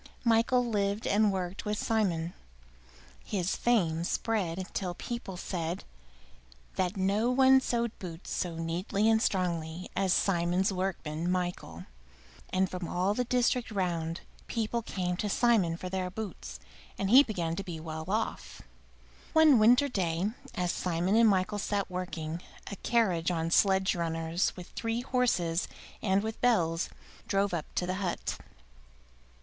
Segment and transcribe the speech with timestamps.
[0.23, 2.33] Michael lived and worked with Simon.
[3.23, 5.83] His fame spread till people said
[6.75, 11.85] that no one sewed boots so neatly and strongly as Simon's workman, Michael;
[12.49, 16.59] and from all the district round people came to Simon for their boots,
[16.97, 18.63] and he began to be well off.
[19.33, 22.41] One winter day, as Simon and Michael sat working,
[22.71, 25.67] a carriage on sledge runners, with three horses
[26.01, 26.89] and with bells,
[27.27, 28.39] drove up to the hut.